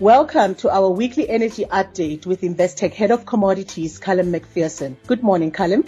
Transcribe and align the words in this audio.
Welcome 0.00 0.56
to 0.56 0.68
our 0.68 0.90
weekly 0.90 1.26
energy 1.26 1.64
update 1.64 2.26
with 2.26 2.42
Investec 2.42 2.92
Head 2.92 3.10
of 3.10 3.24
Commodities, 3.24 3.98
Callum 3.98 4.30
McPherson. 4.30 4.96
Good 5.06 5.22
morning, 5.22 5.52
Callum. 5.52 5.86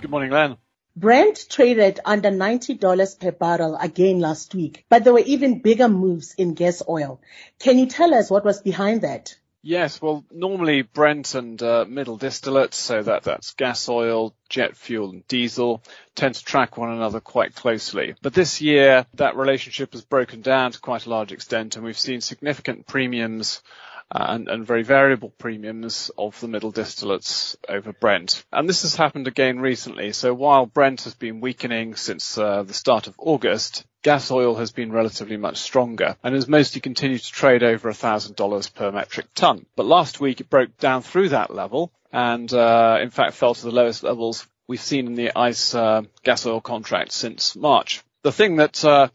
Good 0.00 0.10
morning, 0.10 0.32
Len. 0.32 0.56
Brent 0.96 1.46
traded 1.48 2.00
under 2.04 2.30
$90 2.30 3.20
per 3.20 3.30
barrel 3.30 3.76
again 3.80 4.18
last 4.18 4.56
week, 4.56 4.84
but 4.88 5.04
there 5.04 5.12
were 5.12 5.20
even 5.20 5.60
bigger 5.60 5.88
moves 5.88 6.34
in 6.34 6.54
gas 6.54 6.82
oil. 6.88 7.20
Can 7.60 7.78
you 7.78 7.86
tell 7.86 8.12
us 8.12 8.28
what 8.28 8.44
was 8.44 8.60
behind 8.60 9.02
that? 9.02 9.36
Yes, 9.66 10.02
well, 10.02 10.26
normally 10.30 10.82
Brent 10.82 11.34
and 11.34 11.60
uh, 11.62 11.86
middle 11.88 12.18
distillates, 12.18 12.74
so 12.74 13.02
that, 13.02 13.22
that's 13.22 13.54
gas 13.54 13.88
oil, 13.88 14.34
jet 14.50 14.76
fuel 14.76 15.08
and 15.08 15.26
diesel, 15.26 15.82
tend 16.14 16.34
to 16.34 16.44
track 16.44 16.76
one 16.76 16.90
another 16.90 17.18
quite 17.18 17.54
closely. 17.54 18.14
But 18.20 18.34
this 18.34 18.60
year, 18.60 19.06
that 19.14 19.36
relationship 19.36 19.94
has 19.94 20.04
broken 20.04 20.42
down 20.42 20.72
to 20.72 20.80
quite 20.80 21.06
a 21.06 21.10
large 21.10 21.32
extent, 21.32 21.76
and 21.76 21.84
we've 21.84 21.98
seen 21.98 22.20
significant 22.20 22.86
premiums 22.86 23.62
and, 24.10 24.48
and, 24.48 24.66
very 24.66 24.82
variable 24.82 25.30
premiums 25.30 26.10
of 26.16 26.38
the 26.40 26.48
middle 26.48 26.72
distillates 26.72 27.56
over 27.68 27.92
Brent. 27.92 28.44
And 28.52 28.68
this 28.68 28.82
has 28.82 28.94
happened 28.94 29.26
again 29.26 29.60
recently. 29.60 30.12
So 30.12 30.32
while 30.34 30.66
Brent 30.66 31.02
has 31.02 31.14
been 31.14 31.40
weakening 31.40 31.96
since 31.96 32.38
uh, 32.38 32.62
the 32.62 32.74
start 32.74 33.06
of 33.06 33.14
August, 33.18 33.84
gas 34.02 34.30
oil 34.30 34.54
has 34.56 34.70
been 34.70 34.92
relatively 34.92 35.36
much 35.36 35.56
stronger 35.56 36.16
and 36.22 36.34
has 36.34 36.46
mostly 36.46 36.80
continued 36.80 37.22
to 37.22 37.32
trade 37.32 37.62
over 37.62 37.90
$1,000 37.90 38.74
per 38.74 38.92
metric 38.92 39.26
ton. 39.34 39.66
But 39.76 39.86
last 39.86 40.20
week 40.20 40.40
it 40.40 40.50
broke 40.50 40.76
down 40.76 41.02
through 41.02 41.30
that 41.30 41.52
level 41.52 41.92
and 42.12 42.52
uh, 42.52 42.98
in 43.00 43.10
fact 43.10 43.34
fell 43.34 43.54
to 43.54 43.64
the 43.64 43.72
lowest 43.72 44.02
levels 44.02 44.46
we've 44.68 44.80
seen 44.80 45.06
in 45.06 45.14
the 45.14 45.32
ICE 45.36 45.74
uh, 45.74 46.02
gas 46.22 46.46
oil 46.46 46.60
contract 46.60 47.12
since 47.12 47.56
March. 47.56 48.02
The 48.22 48.32
thing 48.32 48.56
that 48.56 48.84
uh, 48.84 49.08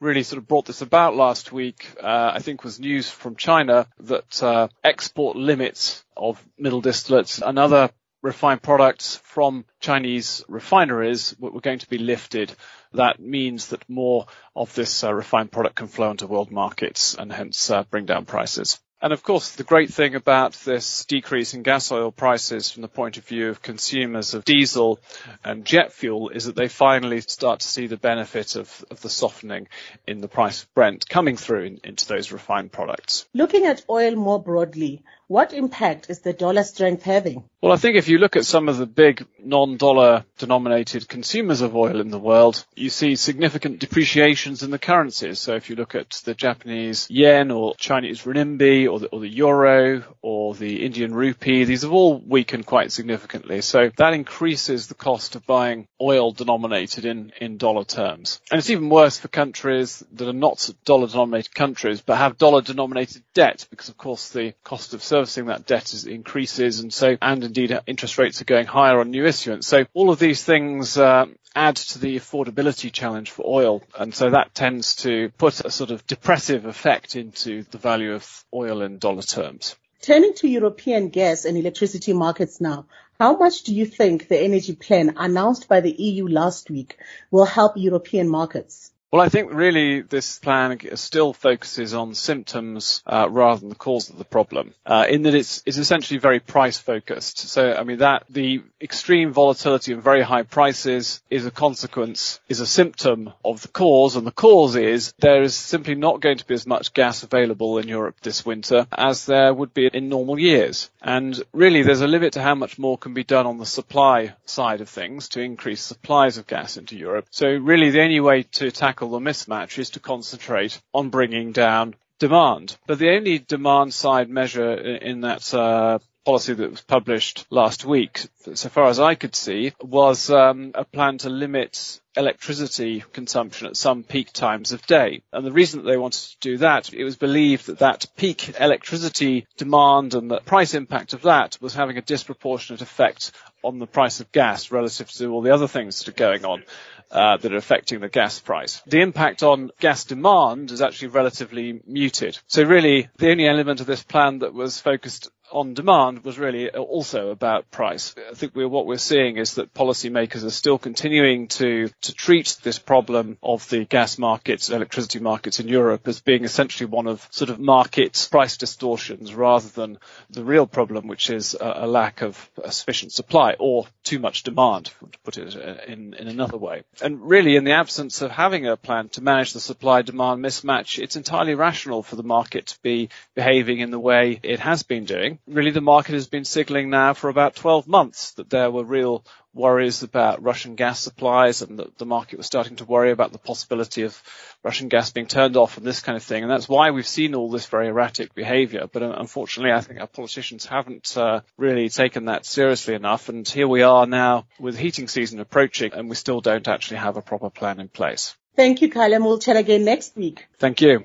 really 0.00 0.22
sort 0.22 0.38
of 0.38 0.48
brought 0.48 0.66
this 0.66 0.82
about 0.82 1.16
last 1.16 1.52
week, 1.52 1.86
uh, 2.02 2.32
I 2.34 2.40
think 2.40 2.64
was 2.64 2.78
news 2.78 3.08
from 3.08 3.36
China 3.36 3.86
that 4.00 4.42
uh, 4.42 4.68
export 4.84 5.36
limits 5.36 6.04
of 6.16 6.44
middle 6.58 6.82
distillates 6.82 7.46
and 7.46 7.58
other 7.58 7.90
refined 8.22 8.62
products 8.62 9.16
from 9.24 9.64
Chinese 9.80 10.44
refineries 10.48 11.34
were 11.38 11.60
going 11.60 11.78
to 11.78 11.88
be 11.88 11.98
lifted. 11.98 12.52
That 12.92 13.20
means 13.20 13.68
that 13.68 13.88
more 13.88 14.26
of 14.54 14.74
this 14.74 15.04
uh, 15.04 15.14
refined 15.14 15.52
product 15.52 15.76
can 15.76 15.86
flow 15.86 16.10
into 16.10 16.26
world 16.26 16.50
markets 16.50 17.14
and 17.14 17.32
hence 17.32 17.70
uh, 17.70 17.84
bring 17.84 18.06
down 18.06 18.24
prices. 18.24 18.80
And 19.06 19.12
of 19.12 19.22
course, 19.22 19.52
the 19.52 19.62
great 19.62 19.94
thing 19.94 20.16
about 20.16 20.54
this 20.64 21.04
decrease 21.04 21.54
in 21.54 21.62
gas 21.62 21.92
oil 21.92 22.10
prices 22.10 22.72
from 22.72 22.82
the 22.82 22.88
point 22.88 23.18
of 23.18 23.24
view 23.24 23.50
of 23.50 23.62
consumers 23.62 24.34
of 24.34 24.44
diesel 24.44 24.98
and 25.44 25.64
jet 25.64 25.92
fuel 25.92 26.30
is 26.30 26.46
that 26.46 26.56
they 26.56 26.66
finally 26.66 27.20
start 27.20 27.60
to 27.60 27.68
see 27.68 27.86
the 27.86 27.96
benefit 27.96 28.56
of, 28.56 28.84
of 28.90 29.00
the 29.02 29.08
softening 29.08 29.68
in 30.08 30.20
the 30.22 30.26
price 30.26 30.64
of 30.64 30.74
Brent 30.74 31.08
coming 31.08 31.36
through 31.36 31.66
in, 31.66 31.80
into 31.84 32.08
those 32.08 32.32
refined 32.32 32.72
products. 32.72 33.26
Looking 33.32 33.64
at 33.66 33.84
oil 33.88 34.16
more 34.16 34.42
broadly, 34.42 35.04
what 35.28 35.52
impact 35.52 36.08
is 36.08 36.20
the 36.20 36.32
dollar 36.32 36.62
strength 36.62 37.02
having? 37.02 37.42
Well, 37.60 37.72
I 37.72 37.76
think 37.78 37.96
if 37.96 38.06
you 38.06 38.18
look 38.18 38.36
at 38.36 38.46
some 38.46 38.68
of 38.68 38.76
the 38.76 38.86
big 38.86 39.26
non-dollar 39.40 40.24
denominated 40.38 41.08
consumers 41.08 41.62
of 41.62 41.74
oil 41.74 42.00
in 42.00 42.10
the 42.10 42.18
world, 42.18 42.64
you 42.76 42.90
see 42.90 43.16
significant 43.16 43.80
depreciations 43.80 44.62
in 44.62 44.70
the 44.70 44.78
currencies. 44.78 45.40
So 45.40 45.56
if 45.56 45.68
you 45.68 45.74
look 45.74 45.96
at 45.96 46.10
the 46.24 46.34
Japanese 46.34 47.08
yen 47.10 47.50
or 47.50 47.74
Chinese 47.74 48.22
renminbi 48.22 48.88
or 48.88 48.95
the, 48.98 49.06
or 49.08 49.20
the 49.20 49.28
euro 49.28 50.02
or 50.22 50.54
the 50.54 50.84
Indian 50.84 51.14
rupee, 51.14 51.64
these 51.64 51.82
have 51.82 51.92
all 51.92 52.18
weakened 52.18 52.66
quite 52.66 52.92
significantly. 52.92 53.60
So 53.60 53.90
that 53.96 54.14
increases 54.14 54.86
the 54.86 54.94
cost 54.94 55.36
of 55.36 55.46
buying 55.46 55.86
oil 56.00 56.32
denominated 56.32 57.04
in, 57.04 57.32
in 57.40 57.56
dollar 57.56 57.84
terms. 57.84 58.40
And 58.50 58.58
it's 58.58 58.70
even 58.70 58.88
worse 58.88 59.18
for 59.18 59.28
countries 59.28 60.04
that 60.12 60.28
are 60.28 60.32
not 60.32 60.68
dollar 60.84 61.06
denominated 61.06 61.54
countries 61.54 62.00
but 62.00 62.16
have 62.16 62.38
dollar 62.38 62.62
denominated 62.62 63.22
debt 63.34 63.66
because 63.70 63.88
of 63.88 63.96
course 63.96 64.30
the 64.30 64.54
cost 64.64 64.94
of 64.94 65.02
servicing 65.02 65.46
that 65.46 65.66
debt 65.66 65.92
is, 65.92 66.06
increases 66.06 66.80
and 66.80 66.92
so, 66.92 67.16
and 67.20 67.44
indeed 67.44 67.78
interest 67.86 68.18
rates 68.18 68.40
are 68.40 68.46
going 68.46 68.66
higher 68.66 69.00
on 69.00 69.10
new 69.10 69.26
issuance. 69.26 69.66
So 69.66 69.86
all 69.94 70.10
of 70.10 70.18
these 70.18 70.42
things, 70.42 70.96
uh, 70.96 71.26
add 71.56 71.76
to 71.76 71.98
the 71.98 72.16
affordability 72.16 72.92
challenge 72.92 73.30
for 73.30 73.44
oil. 73.46 73.82
And 73.98 74.14
so 74.14 74.30
that 74.30 74.54
tends 74.54 74.94
to 74.96 75.30
put 75.38 75.64
a 75.64 75.70
sort 75.70 75.90
of 75.90 76.06
depressive 76.06 76.66
effect 76.66 77.16
into 77.16 77.64
the 77.70 77.78
value 77.78 78.12
of 78.14 78.44
oil 78.54 78.82
in 78.82 78.98
dollar 78.98 79.22
terms. 79.22 79.74
Turning 80.02 80.34
to 80.34 80.46
European 80.46 81.08
gas 81.08 81.46
and 81.46 81.56
electricity 81.56 82.12
markets 82.12 82.60
now, 82.60 82.86
how 83.18 83.36
much 83.38 83.62
do 83.62 83.74
you 83.74 83.86
think 83.86 84.28
the 84.28 84.38
energy 84.38 84.74
plan 84.74 85.14
announced 85.16 85.68
by 85.68 85.80
the 85.80 85.90
EU 85.90 86.28
last 86.28 86.68
week 86.70 86.98
will 87.30 87.46
help 87.46 87.72
European 87.76 88.28
markets? 88.28 88.92
Well, 89.12 89.24
I 89.24 89.28
think 89.28 89.52
really 89.52 90.00
this 90.02 90.40
plan 90.40 90.80
still 90.96 91.32
focuses 91.32 91.94
on 91.94 92.14
symptoms 92.14 93.04
uh, 93.06 93.28
rather 93.30 93.60
than 93.60 93.68
the 93.68 93.76
cause 93.76 94.10
of 94.10 94.18
the 94.18 94.24
problem, 94.24 94.74
uh, 94.84 95.06
in 95.08 95.22
that 95.22 95.34
it's, 95.34 95.62
it's 95.64 95.78
essentially 95.78 96.18
very 96.18 96.40
price 96.40 96.78
focused. 96.78 97.38
So, 97.38 97.72
I 97.72 97.84
mean, 97.84 97.98
that 97.98 98.24
the 98.28 98.64
extreme 98.80 99.32
volatility 99.32 99.92
and 99.92 100.02
very 100.02 100.22
high 100.22 100.42
prices 100.42 101.22
is 101.30 101.46
a 101.46 101.52
consequence, 101.52 102.40
is 102.48 102.58
a 102.58 102.66
symptom 102.66 103.32
of 103.44 103.62
the 103.62 103.68
cause, 103.68 104.16
and 104.16 104.26
the 104.26 104.32
cause 104.32 104.74
is 104.74 105.14
there 105.18 105.42
is 105.42 105.54
simply 105.54 105.94
not 105.94 106.20
going 106.20 106.38
to 106.38 106.46
be 106.46 106.54
as 106.54 106.66
much 106.66 106.92
gas 106.92 107.22
available 107.22 107.78
in 107.78 107.86
Europe 107.86 108.16
this 108.22 108.44
winter 108.44 108.88
as 108.90 109.24
there 109.24 109.54
would 109.54 109.72
be 109.72 109.86
in 109.86 110.08
normal 110.08 110.36
years. 110.36 110.90
And 111.00 111.40
really, 111.52 111.84
there's 111.84 112.00
a 112.00 112.08
limit 112.08 112.32
to 112.32 112.42
how 112.42 112.56
much 112.56 112.76
more 112.76 112.98
can 112.98 113.14
be 113.14 113.22
done 113.22 113.46
on 113.46 113.58
the 113.58 113.66
supply 113.66 114.34
side 114.46 114.80
of 114.80 114.88
things 114.88 115.28
to 115.30 115.40
increase 115.40 115.80
supplies 115.80 116.38
of 116.38 116.48
gas 116.48 116.76
into 116.76 116.96
Europe. 116.96 117.26
So 117.30 117.46
really, 117.46 117.90
the 117.90 118.02
only 118.02 118.18
way 118.18 118.42
to 118.42 118.72
tackle 118.72 118.95
tackle 118.96 119.10
the 119.10 119.18
mismatch 119.18 119.78
is 119.78 119.90
to 119.90 120.00
concentrate 120.00 120.80
on 120.94 121.10
bringing 121.10 121.52
down 121.52 121.94
demand. 122.18 122.78
But 122.86 122.98
the 122.98 123.10
only 123.10 123.38
demand 123.38 123.92
side 123.92 124.30
measure 124.30 124.72
in 124.72 125.20
that 125.20 125.52
uh, 125.52 125.98
policy 126.24 126.54
that 126.54 126.70
was 126.70 126.80
published 126.80 127.44
last 127.50 127.84
week, 127.84 128.26
so 128.54 128.68
far 128.70 128.86
as 128.86 128.98
I 128.98 129.14
could 129.14 129.36
see, 129.36 129.74
was 129.82 130.30
um, 130.30 130.72
a 130.74 130.84
plan 130.84 131.18
to 131.18 131.28
limit 131.28 132.00
electricity 132.16 133.04
consumption 133.12 133.66
at 133.66 133.76
some 133.76 134.02
peak 134.02 134.32
times 134.32 134.72
of 134.72 134.86
day. 134.86 135.22
And 135.30 135.46
the 135.46 135.52
reason 135.52 135.82
that 135.82 135.90
they 135.90 135.98
wanted 135.98 136.22
to 136.30 136.36
do 136.40 136.58
that, 136.58 136.92
it 136.94 137.04
was 137.04 137.16
believed 137.16 137.66
that 137.66 137.80
that 137.80 138.06
peak 138.16 138.54
electricity 138.58 139.46
demand 139.58 140.14
and 140.14 140.30
the 140.30 140.40
price 140.40 140.72
impact 140.72 141.12
of 141.12 141.22
that 141.22 141.58
was 141.60 141.74
having 141.74 141.98
a 141.98 142.02
disproportionate 142.02 142.80
effect 142.80 143.32
on 143.66 143.78
the 143.78 143.86
price 143.86 144.20
of 144.20 144.30
gas 144.32 144.70
relative 144.70 145.10
to 145.12 145.32
all 145.32 145.42
the 145.42 145.52
other 145.52 145.68
things 145.68 145.98
that 145.98 146.08
are 146.08 146.12
going 146.12 146.44
on 146.44 146.62
uh, 147.10 147.36
that 147.36 147.52
are 147.52 147.56
affecting 147.56 148.00
the 148.00 148.08
gas 148.08 148.40
price. 148.40 148.82
The 148.86 149.00
impact 149.00 149.42
on 149.42 149.70
gas 149.80 150.04
demand 150.04 150.70
is 150.70 150.82
actually 150.82 151.08
relatively 151.08 151.80
muted. 151.86 152.38
So 152.46 152.62
really, 152.64 153.08
the 153.16 153.30
only 153.30 153.46
element 153.46 153.80
of 153.80 153.86
this 153.86 154.02
plan 154.02 154.40
that 154.40 154.54
was 154.54 154.80
focused 154.80 155.30
on 155.52 155.74
demand 155.74 156.24
was 156.24 156.38
really 156.38 156.68
also 156.70 157.30
about 157.30 157.70
price. 157.70 158.14
I 158.30 158.34
think 158.34 158.54
we're, 158.54 158.68
what 158.68 158.86
we're 158.86 158.98
seeing 158.98 159.36
is 159.36 159.54
that 159.54 159.74
policymakers 159.74 160.44
are 160.44 160.50
still 160.50 160.78
continuing 160.78 161.48
to, 161.48 161.88
to 162.02 162.14
treat 162.14 162.56
this 162.62 162.78
problem 162.78 163.38
of 163.42 163.68
the 163.68 163.84
gas 163.84 164.18
markets, 164.18 164.70
electricity 164.70 165.18
markets 165.18 165.60
in 165.60 165.68
Europe 165.68 166.06
as 166.08 166.20
being 166.20 166.44
essentially 166.44 166.88
one 166.88 167.06
of 167.06 167.26
sort 167.30 167.50
of 167.50 167.58
market 167.58 168.28
price 168.30 168.56
distortions 168.56 169.34
rather 169.34 169.68
than 169.68 169.98
the 170.30 170.44
real 170.44 170.66
problem, 170.66 171.06
which 171.06 171.30
is 171.30 171.54
a, 171.54 171.72
a 171.78 171.86
lack 171.86 172.22
of 172.22 172.50
a 172.62 172.72
sufficient 172.72 173.12
supply 173.12 173.54
or 173.58 173.86
too 174.04 174.18
much 174.18 174.42
demand, 174.42 174.86
to 174.86 175.18
put 175.24 175.38
it 175.38 175.56
uh, 175.56 175.76
in, 175.90 176.14
in 176.14 176.28
another 176.28 176.56
way. 176.56 176.82
And 177.00 177.20
really, 177.20 177.56
in 177.56 177.64
the 177.64 177.72
absence 177.72 178.22
of 178.22 178.30
having 178.30 178.66
a 178.66 178.76
plan 178.76 179.08
to 179.10 179.22
manage 179.22 179.52
the 179.52 179.60
supply 179.60 180.02
demand 180.02 180.44
mismatch, 180.44 180.98
it's 180.98 181.16
entirely 181.16 181.54
rational 181.54 182.02
for 182.02 182.16
the 182.16 182.22
market 182.22 182.66
to 182.66 182.78
be 182.82 183.08
behaving 183.34 183.80
in 183.80 183.90
the 183.90 183.98
way 183.98 184.40
it 184.42 184.60
has 184.60 184.82
been 184.82 185.04
doing 185.04 185.35
really 185.46 185.70
the 185.70 185.80
market 185.80 186.14
has 186.14 186.26
been 186.26 186.44
signaling 186.44 186.90
now 186.90 187.14
for 187.14 187.28
about 187.28 187.56
12 187.56 187.88
months 187.88 188.32
that 188.32 188.50
there 188.50 188.70
were 188.70 188.84
real 188.84 189.24
worries 189.54 190.02
about 190.02 190.42
Russian 190.42 190.74
gas 190.74 191.00
supplies 191.00 191.62
and 191.62 191.78
that 191.78 191.96
the 191.98 192.06
market 192.06 192.36
was 192.36 192.46
starting 192.46 192.76
to 192.76 192.84
worry 192.84 193.10
about 193.10 193.32
the 193.32 193.38
possibility 193.38 194.02
of 194.02 194.22
Russian 194.62 194.88
gas 194.88 195.10
being 195.10 195.26
turned 195.26 195.56
off 195.56 195.78
and 195.78 195.86
this 195.86 196.00
kind 196.00 196.16
of 196.16 196.22
thing. 196.22 196.42
And 196.42 196.50
that's 196.50 196.68
why 196.68 196.90
we've 196.90 197.06
seen 197.06 197.34
all 197.34 197.50
this 197.50 197.66
very 197.66 197.88
erratic 197.88 198.34
behavior. 198.34 198.86
But 198.92 199.02
uh, 199.02 199.14
unfortunately, 199.16 199.72
I 199.72 199.80
think 199.80 200.00
our 200.00 200.06
politicians 200.06 200.66
haven't 200.66 201.16
uh, 201.16 201.40
really 201.56 201.88
taken 201.88 202.26
that 202.26 202.44
seriously 202.44 202.94
enough. 202.94 203.28
And 203.28 203.48
here 203.48 203.68
we 203.68 203.82
are 203.82 204.06
now 204.06 204.46
with 204.60 204.78
heating 204.78 205.08
season 205.08 205.40
approaching 205.40 205.92
and 205.94 206.08
we 206.08 206.16
still 206.16 206.40
don't 206.40 206.68
actually 206.68 206.98
have 206.98 207.16
a 207.16 207.22
proper 207.22 207.50
plan 207.50 207.80
in 207.80 207.88
place. 207.88 208.36
Thank 208.54 208.82
you, 208.82 208.90
Callum. 208.90 209.24
We'll 209.24 209.38
chat 209.38 209.56
again 209.56 209.84
next 209.84 210.16
week. 210.16 210.46
Thank 210.58 210.80
you. 210.80 211.04